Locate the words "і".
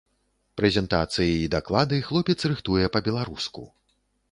1.41-1.51